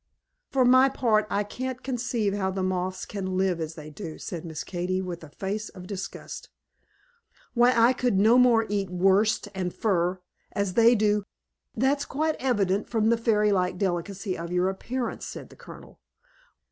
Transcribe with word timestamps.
"For 0.49 0.65
my 0.65 0.89
part, 0.89 1.27
I 1.29 1.43
can't 1.43 1.83
conceive 1.83 2.33
how 2.33 2.49
the 2.49 2.63
Moths 2.63 3.05
can 3.05 3.37
live 3.37 3.59
as 3.61 3.75
they 3.75 3.91
do", 3.91 4.17
said 4.17 4.43
Miss 4.45 4.63
Katy 4.63 4.99
with 4.99 5.23
a 5.23 5.29
face 5.29 5.69
of 5.69 5.85
disgust. 5.85 6.49
"Why, 7.53 7.71
I 7.77 7.93
could 7.93 8.17
no 8.17 8.39
more 8.39 8.65
eat 8.67 8.89
worsted 8.89 9.51
and 9.53 9.71
fur, 9.71 10.19
as 10.53 10.73
they 10.73 10.95
do" 10.95 11.25
"That 11.75 11.99
is 11.99 12.05
quite 12.05 12.35
evident 12.39 12.89
from 12.89 13.09
the 13.09 13.15
fairy 13.15 13.51
like 13.51 13.77
delicacy 13.77 14.35
of 14.35 14.51
your 14.51 14.69
appearance," 14.69 15.23
said 15.27 15.49
the 15.51 15.55
Colonel. 15.55 15.99